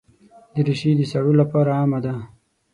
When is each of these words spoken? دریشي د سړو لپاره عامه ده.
دریشي 0.53 0.91
د 0.97 1.01
سړو 1.11 1.31
لپاره 1.41 1.71
عامه 1.79 1.99
ده. 2.05 2.13